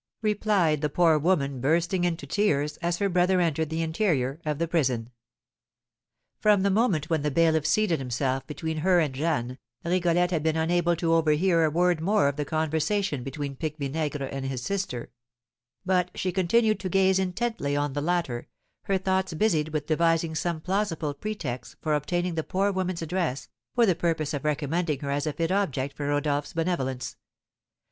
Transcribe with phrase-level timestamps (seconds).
[0.23, 4.67] replied the poor woman, bursting into tears, as her brother entered the interior of the
[4.67, 5.11] prison.
[6.39, 10.55] From the moment when the bailiff seated himself between her and Jeanne, Rigolette had been
[10.57, 15.11] unable to overhear a word more of the conversation between Pique Vinaigre and his sister;
[15.85, 18.47] but she continued to gaze intently on the latter,
[18.85, 23.85] her thoughts busied with devising some plausible pretext for obtaining the poor woman's address, for
[23.85, 27.17] the purpose of recommending her as a fit object for Rodolph's benevolence.